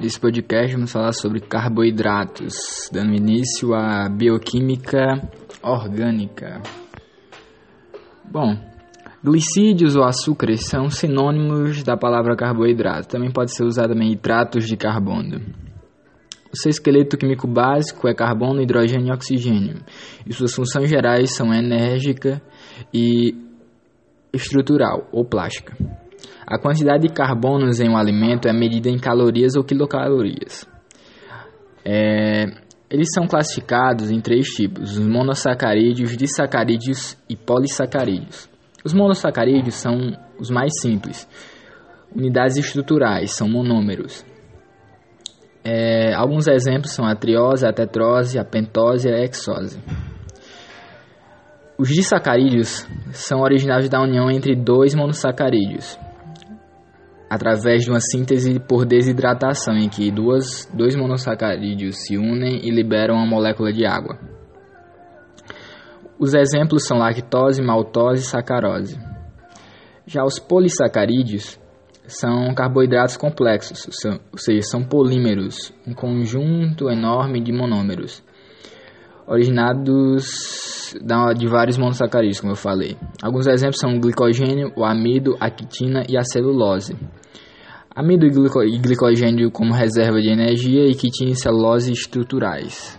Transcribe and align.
Nesse 0.00 0.20
podcast 0.20 0.72
vamos 0.76 0.92
falar 0.92 1.12
sobre 1.12 1.40
carboidratos, 1.40 2.88
dando 2.92 3.16
início 3.16 3.74
à 3.74 4.08
bioquímica 4.08 5.28
orgânica. 5.60 6.62
Bom, 8.24 8.56
glicídios 9.24 9.96
ou 9.96 10.04
açúcares 10.04 10.68
são 10.68 10.88
sinônimos 10.88 11.82
da 11.82 11.96
palavra 11.96 12.36
carboidrato. 12.36 13.08
Também 13.08 13.32
pode 13.32 13.52
ser 13.52 13.64
usado 13.64 13.92
também 13.92 14.12
hidratos 14.12 14.68
de 14.68 14.76
carbono. 14.76 15.40
O 16.52 16.56
seu 16.56 16.70
esqueleto 16.70 17.18
químico 17.18 17.48
básico 17.48 18.06
é 18.06 18.14
carbono, 18.14 18.62
hidrogênio 18.62 19.08
e 19.08 19.12
oxigênio, 19.12 19.82
e 20.24 20.32
suas 20.32 20.54
funções 20.54 20.88
gerais 20.88 21.34
são 21.34 21.52
enérgica 21.52 22.40
e 22.94 23.34
estrutural 24.32 25.08
ou 25.10 25.24
plástica. 25.24 25.76
A 26.50 26.58
quantidade 26.58 27.06
de 27.06 27.12
carbonos 27.12 27.78
em 27.78 27.90
um 27.90 27.96
alimento 27.98 28.48
é 28.48 28.52
medida 28.54 28.88
em 28.88 28.98
calorias 28.98 29.54
ou 29.54 29.62
quilocalorias. 29.62 30.66
É, 31.84 32.46
eles 32.88 33.08
são 33.12 33.26
classificados 33.26 34.10
em 34.10 34.18
três 34.18 34.46
tipos: 34.46 34.96
os 34.96 35.06
monossacarídeos, 35.06 36.16
disacarídeos 36.16 37.18
e 37.28 37.36
polissacarídeos. 37.36 38.48
Os 38.82 38.94
monossacarídeos 38.94 39.74
são 39.74 40.16
os 40.38 40.48
mais 40.48 40.72
simples. 40.80 41.28
Unidades 42.16 42.56
estruturais 42.56 43.32
são 43.32 43.46
monômeros. 43.46 44.24
É, 45.62 46.14
alguns 46.14 46.46
exemplos 46.48 46.92
são 46.92 47.04
a 47.04 47.14
triose, 47.14 47.66
a 47.66 47.74
tetrose, 47.74 48.38
a 48.38 48.44
pentose 48.44 49.06
e 49.06 49.12
a 49.12 49.22
hexose. 49.22 49.78
Os 51.76 51.90
disacarídeos 51.90 52.88
são 53.12 53.40
originários 53.40 53.90
da 53.90 54.00
união 54.00 54.30
entre 54.30 54.56
dois 54.56 54.94
monossacarídeos, 54.94 55.98
através 57.28 57.84
de 57.84 57.90
uma 57.90 58.00
síntese 58.00 58.58
por 58.58 58.86
desidratação, 58.86 59.74
em 59.74 59.88
que 59.88 60.10
duas, 60.10 60.68
dois 60.72 60.96
monossacarídeos 60.96 61.96
se 62.04 62.16
unem 62.16 62.60
e 62.66 62.70
liberam 62.70 63.16
uma 63.16 63.26
molécula 63.26 63.72
de 63.72 63.84
água. 63.84 64.18
Os 66.18 66.34
exemplos 66.34 66.86
são 66.86 66.98
lactose, 66.98 67.62
maltose 67.62 68.22
e 68.22 68.26
sacarose. 68.26 68.98
Já 70.06 70.24
os 70.24 70.38
polissacarídeos 70.38 71.60
são 72.06 72.52
carboidratos 72.54 73.16
complexos, 73.16 73.86
são, 73.92 74.18
ou 74.32 74.38
seja, 74.38 74.62
são 74.62 74.82
polímeros, 74.82 75.72
um 75.86 75.92
conjunto 75.92 76.88
enorme 76.90 77.40
de 77.42 77.52
monômeros, 77.52 78.24
originados 79.26 80.77
de 81.36 81.46
vários 81.46 81.76
monossacarídeos, 81.76 82.40
como 82.40 82.52
eu 82.52 82.56
falei. 82.56 82.96
Alguns 83.22 83.46
exemplos 83.46 83.78
são 83.80 83.96
o 83.96 84.00
glicogênio, 84.00 84.72
o 84.76 84.84
amido, 84.84 85.36
a 85.40 85.50
quitina 85.50 86.04
e 86.08 86.16
a 86.16 86.22
celulose. 86.22 86.96
Amido 87.94 88.26
e 88.26 88.78
glicogênio 88.78 89.50
como 89.50 89.72
reserva 89.72 90.20
de 90.20 90.30
energia 90.30 90.86
e 90.86 90.94
quitina 90.94 91.30
e 91.32 91.36
celulose 91.36 91.92
estruturais. 91.92 92.98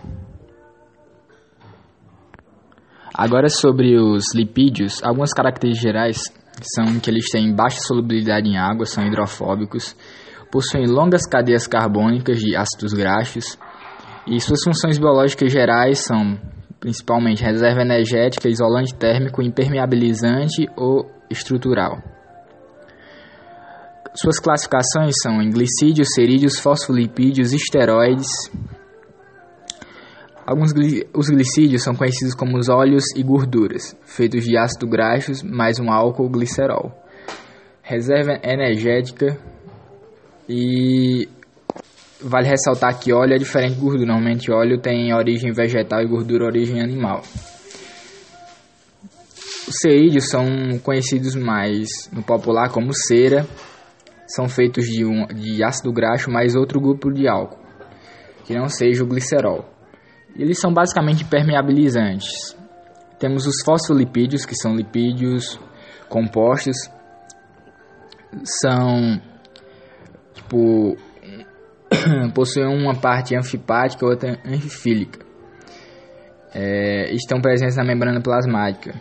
Agora 3.14 3.48
sobre 3.48 3.98
os 3.98 4.34
lipídios, 4.34 5.02
algumas 5.02 5.32
características 5.32 5.82
gerais 5.82 6.22
são 6.74 7.00
que 7.00 7.10
eles 7.10 7.30
têm 7.30 7.54
baixa 7.54 7.80
solubilidade 7.80 8.48
em 8.48 8.56
água, 8.56 8.86
são 8.86 9.06
hidrofóbicos, 9.06 9.96
possuem 10.50 10.86
longas 10.86 11.26
cadeias 11.26 11.66
carbônicas 11.66 12.38
de 12.38 12.56
ácidos 12.56 12.92
graxos 12.92 13.58
e 14.26 14.40
suas 14.40 14.62
funções 14.62 14.98
biológicas 14.98 15.52
gerais 15.52 16.04
são 16.04 16.38
principalmente 16.80 17.44
reserva 17.44 17.82
energética, 17.82 18.48
isolante 18.48 18.94
térmico, 18.94 19.42
impermeabilizante 19.42 20.66
ou 20.74 21.10
estrutural. 21.28 22.02
Suas 24.14 24.40
classificações 24.40 25.14
são 25.22 25.40
em 25.40 25.50
glicídios, 25.50 26.14
cerídeos, 26.14 26.58
fosfolipídios, 26.58 27.52
esteroides. 27.52 28.50
Alguns 30.44 30.72
os 31.14 31.28
glicídios 31.28 31.84
são 31.84 31.94
conhecidos 31.94 32.34
como 32.34 32.58
os 32.58 32.68
óleos 32.68 33.04
e 33.14 33.22
gorduras, 33.22 33.96
feitos 34.02 34.42
de 34.42 34.56
ácido 34.56 34.88
graxos 34.88 35.44
mais 35.44 35.78
um 35.78 35.92
álcool 35.92 36.28
glicerol. 36.28 36.92
Reserva 37.82 38.40
energética 38.42 39.38
e 40.48 41.28
vale 42.22 42.48
ressaltar 42.48 42.98
que 42.98 43.12
óleo 43.12 43.34
é 43.34 43.38
diferente 43.38 43.74
de 43.74 43.80
gordura. 43.80 44.06
Normalmente 44.06 44.50
óleo 44.50 44.80
tem 44.80 45.12
origem 45.14 45.52
vegetal 45.52 46.00
e 46.02 46.06
gordura 46.06 46.44
origem 46.44 46.80
animal. 46.80 47.22
Os 49.68 49.76
cerídeos 49.82 50.28
são 50.28 50.44
conhecidos 50.82 51.36
mais 51.36 51.88
no 52.12 52.22
popular 52.22 52.70
como 52.70 52.92
cera, 52.92 53.46
são 54.26 54.48
feitos 54.48 54.84
de, 54.84 55.04
um, 55.04 55.26
de 55.26 55.62
ácido 55.62 55.92
graxo 55.92 56.30
mais 56.30 56.56
outro 56.56 56.80
grupo 56.80 57.12
de 57.12 57.28
álcool, 57.28 57.60
que 58.44 58.54
não 58.54 58.68
seja 58.68 59.04
o 59.04 59.06
glicerol. 59.06 59.64
Eles 60.36 60.58
são 60.58 60.72
basicamente 60.72 61.24
permeabilizantes. 61.24 62.56
Temos 63.18 63.46
os 63.46 63.62
fosfolipídios, 63.64 64.44
que 64.44 64.56
são 64.56 64.74
lipídios 64.74 65.60
compostos, 66.08 66.76
são 68.44 69.20
tipo 70.34 70.96
possuem 72.30 72.66
uma 72.66 72.94
parte 72.94 73.36
anfipática 73.36 74.04
e 74.04 74.08
outra 74.08 74.38
anfifílica. 74.44 75.20
É, 76.52 77.12
estão 77.12 77.40
presentes 77.40 77.76
na 77.76 77.84
membrana 77.84 78.20
plasmática. 78.20 78.94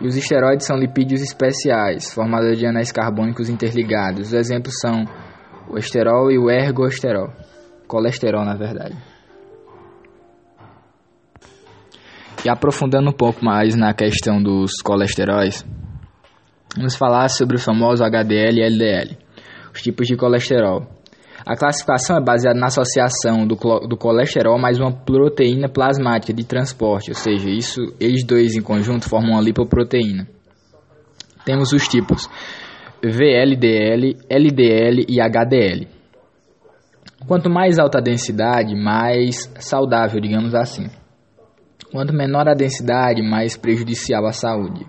E 0.00 0.06
os 0.06 0.16
esteroides 0.16 0.66
são 0.66 0.76
lipídios 0.76 1.22
especiais, 1.22 2.12
formados 2.12 2.58
de 2.58 2.66
anéis 2.66 2.92
carbônicos 2.92 3.48
interligados. 3.48 4.28
Os 4.28 4.32
exemplos 4.34 4.74
são 4.80 5.04
o 5.68 5.78
esterol 5.78 6.30
e 6.30 6.38
o 6.38 6.50
ergosterol. 6.50 7.32
Colesterol, 7.86 8.44
na 8.44 8.56
verdade. 8.56 8.96
E 12.44 12.48
aprofundando 12.48 13.10
um 13.10 13.12
pouco 13.12 13.44
mais 13.44 13.74
na 13.74 13.94
questão 13.94 14.40
dos 14.40 14.80
colesteróis, 14.84 15.66
vamos 16.76 16.94
falar 16.94 17.28
sobre 17.28 17.56
o 17.56 17.58
famoso 17.58 18.04
HDL 18.04 18.58
e 18.58 18.62
LDL, 18.62 19.18
os 19.72 19.82
tipos 19.82 20.06
de 20.06 20.16
colesterol. 20.16 20.86
A 21.46 21.54
classificação 21.54 22.16
é 22.16 22.20
baseada 22.20 22.58
na 22.58 22.66
associação 22.66 23.46
do, 23.46 23.54
do 23.86 23.96
colesterol 23.96 24.58
mais 24.58 24.80
uma 24.80 24.90
proteína 24.90 25.68
plasmática 25.68 26.32
de 26.32 26.44
transporte, 26.44 27.10
ou 27.10 27.14
seja, 27.14 27.48
isso, 27.48 27.80
eles 28.00 28.24
dois 28.26 28.56
em 28.56 28.60
conjunto 28.60 29.08
formam 29.08 29.34
uma 29.34 29.40
lipoproteína. 29.40 30.26
Temos 31.44 31.72
os 31.72 31.86
tipos 31.86 32.28
VLDL, 33.00 34.16
LDL 34.28 35.06
e 35.08 35.20
HDL. 35.20 35.86
Quanto 37.28 37.48
mais 37.48 37.78
alta 37.78 37.98
a 37.98 38.02
densidade, 38.02 38.74
mais 38.74 39.48
saudável, 39.60 40.20
digamos 40.20 40.52
assim. 40.52 40.88
Quanto 41.92 42.12
menor 42.12 42.48
a 42.48 42.54
densidade, 42.54 43.22
mais 43.22 43.56
prejudicial 43.56 44.26
à 44.26 44.32
saúde. 44.32 44.84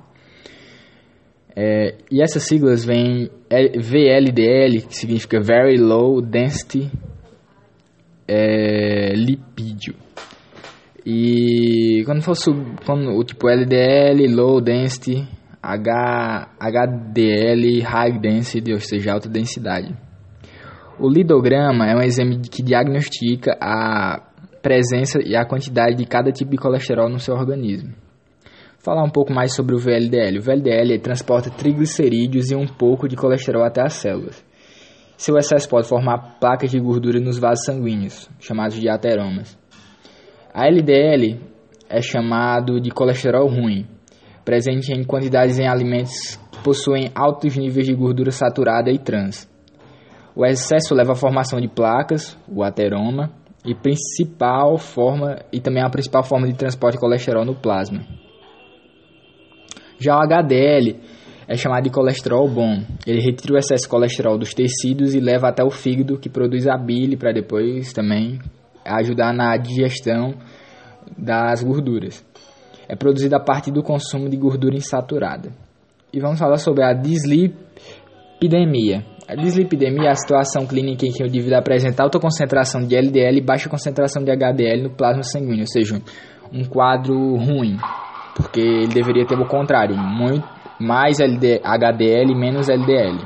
É, 1.59 1.95
e 2.11 2.21
essas 2.21 2.43
siglas 2.43 2.85
vêm 2.85 3.31
VLDL, 3.49 4.85
que 4.87 4.95
significa 4.95 5.41
Very 5.41 5.75
Low 5.75 6.21
Density 6.21 6.91
é, 8.27 9.15
Lipídio. 9.15 9.95
E 11.03 12.03
quando 12.05 12.21
for 12.21 12.35
sub, 12.35 12.63
quando, 12.85 13.09
o 13.09 13.23
tipo 13.23 13.49
LDL, 13.49 14.27
Low 14.35 14.61
Density, 14.61 15.27
H, 15.59 16.51
HDL, 16.59 17.81
High 17.81 18.19
Density, 18.19 18.73
ou 18.73 18.79
seja, 18.79 19.13
alta 19.13 19.27
densidade. 19.27 19.95
O 20.99 21.09
lidograma 21.09 21.87
é 21.87 21.95
um 21.95 22.03
exame 22.03 22.39
que 22.39 22.61
diagnostica 22.61 23.57
a 23.59 24.21
presença 24.61 25.17
e 25.25 25.35
a 25.35 25.43
quantidade 25.43 25.95
de 25.95 26.05
cada 26.05 26.31
tipo 26.31 26.51
de 26.51 26.57
colesterol 26.57 27.09
no 27.09 27.19
seu 27.19 27.33
organismo 27.33 27.95
falar 28.87 29.03
um 29.03 29.09
pouco 29.09 29.33
mais 29.33 29.53
sobre 29.53 29.75
o 29.75 29.77
VLDL. 29.77 30.37
O 30.37 30.41
VLDL 30.41 30.97
transporta 30.99 31.49
triglicerídeos 31.49 32.51
e 32.51 32.55
um 32.55 32.65
pouco 32.65 33.05
de 33.05 33.17
colesterol 33.17 33.65
até 33.65 33.81
as 33.81 33.95
células. 33.95 34.41
Seu 35.17 35.35
excesso 35.35 35.67
pode 35.67 35.89
formar 35.89 36.37
placas 36.39 36.71
de 36.71 36.79
gordura 36.79 37.19
nos 37.19 37.37
vasos 37.37 37.65
sanguíneos, 37.65 38.29
chamados 38.39 38.79
de 38.79 38.87
ateromas. 38.87 39.59
A 40.53 40.67
LDL 40.69 41.37
é 41.89 42.01
chamado 42.01 42.79
de 42.79 42.89
colesterol 42.89 43.49
ruim, 43.49 43.85
presente 44.45 44.93
em 44.93 45.03
quantidades 45.03 45.59
em 45.59 45.67
alimentos 45.67 46.37
que 46.49 46.63
possuem 46.63 47.11
altos 47.13 47.57
níveis 47.57 47.87
de 47.87 47.93
gordura 47.93 48.31
saturada 48.31 48.89
e 48.89 48.97
trans. 48.97 49.49
O 50.33 50.45
excesso 50.45 50.95
leva 50.95 51.11
à 51.11 51.15
formação 51.15 51.59
de 51.59 51.67
placas, 51.67 52.39
o 52.47 52.63
ateroma, 52.63 53.33
e 53.65 53.75
principal 53.75 54.77
forma 54.77 55.39
e 55.51 55.59
também 55.59 55.83
a 55.83 55.89
principal 55.89 56.23
forma 56.23 56.47
de 56.47 56.53
transporte 56.53 56.93
de 56.93 57.01
colesterol 57.01 57.43
no 57.43 57.53
plasma. 57.53 58.26
Já 59.99 60.15
o 60.15 60.21
HDL 60.21 60.95
é 61.47 61.55
chamado 61.55 61.83
de 61.83 61.89
colesterol 61.89 62.47
bom. 62.47 62.83
Ele 63.05 63.21
retira 63.21 63.53
o 63.53 63.57
excesso 63.57 63.83
de 63.83 63.89
colesterol 63.89 64.37
dos 64.37 64.53
tecidos 64.53 65.15
e 65.15 65.19
leva 65.19 65.47
até 65.47 65.63
o 65.63 65.71
fígado, 65.71 66.19
que 66.19 66.29
produz 66.29 66.67
a 66.67 66.77
bile 66.77 67.15
para 67.15 67.31
depois 67.31 67.93
também 67.93 68.39
ajudar 68.85 69.33
na 69.33 69.55
digestão 69.57 70.33
das 71.17 71.63
gorduras. 71.63 72.25
É 72.87 72.95
produzido 72.95 73.35
a 73.35 73.39
partir 73.39 73.71
do 73.71 73.83
consumo 73.83 74.29
de 74.29 74.37
gordura 74.37 74.75
insaturada. 74.75 75.51
E 76.13 76.19
vamos 76.19 76.39
falar 76.39 76.57
sobre 76.57 76.83
a 76.83 76.93
dislipidemia. 76.93 79.03
A 79.27 79.35
dislipidemia 79.35 80.07
é 80.07 80.11
a 80.11 80.15
situação 80.15 80.65
clínica 80.65 81.05
em 81.05 81.11
que 81.11 81.21
o 81.21 81.27
indivíduo 81.27 81.57
apresenta 81.57 82.03
alta 82.03 82.17
concentração 82.17 82.81
de 82.81 82.95
LDL 82.95 83.37
e 83.37 83.41
baixa 83.41 83.67
concentração 83.67 84.23
de 84.23 84.31
HDL 84.31 84.83
no 84.83 84.89
plasma 84.89 85.23
sanguíneo, 85.23 85.61
ou 85.61 85.67
seja, 85.67 86.01
um 86.53 86.63
quadro 86.63 87.35
ruim 87.35 87.75
porque 88.37 88.61
ele 88.61 88.93
deveria 88.93 89.25
ter 89.25 89.37
o 89.37 89.47
contrário, 89.47 89.97
muito 89.97 90.47
mais 90.79 91.19
LD, 91.19 91.59
HDL 91.63 92.35
menos 92.35 92.69
LDL. 92.69 93.17